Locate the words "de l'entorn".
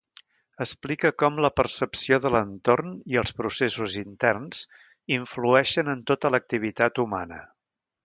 2.23-2.97